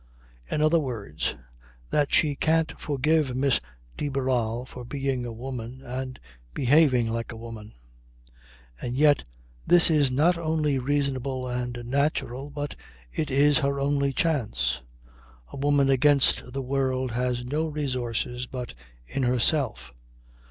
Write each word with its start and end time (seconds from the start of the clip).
In 0.49 0.63
other 0.63 0.79
words, 0.79 1.35
that 1.91 2.11
she 2.11 2.35
can't 2.35 2.73
forgive 2.81 3.35
Miss 3.35 3.61
de 3.97 4.09
Barral 4.09 4.65
for 4.65 4.83
being 4.83 5.23
a 5.27 5.31
woman 5.31 5.83
and 5.83 6.19
behaving 6.55 7.07
like 7.11 7.31
a 7.31 7.35
woman. 7.37 7.75
And 8.81 8.95
yet 8.95 9.23
this 9.67 9.91
is 9.91 10.09
not 10.09 10.39
only 10.39 10.79
reasonable 10.79 11.47
and 11.47 11.85
natural, 11.85 12.49
but 12.49 12.75
it 13.13 13.29
is 13.29 13.59
her 13.59 13.79
only 13.79 14.11
chance. 14.11 14.81
A 15.49 15.57
woman 15.57 15.87
against 15.91 16.51
the 16.51 16.63
world 16.63 17.11
has 17.11 17.45
no 17.45 17.67
resources 17.67 18.47
but 18.47 18.73
in 19.05 19.21
herself. 19.21 19.93